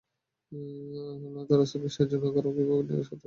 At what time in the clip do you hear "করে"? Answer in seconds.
2.35-2.49